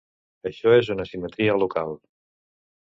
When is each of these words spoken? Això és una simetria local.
Això 0.49 0.73
és 0.79 0.89
una 0.95 1.07
simetria 1.11 1.57
local. 1.67 1.97